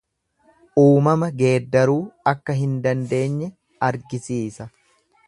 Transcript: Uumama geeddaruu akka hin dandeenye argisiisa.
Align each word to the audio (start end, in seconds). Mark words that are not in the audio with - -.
Uumama 0.83 1.29
geeddaruu 1.41 1.99
akka 2.33 2.57
hin 2.63 2.73
dandeenye 2.87 3.51
argisiisa. 3.91 4.69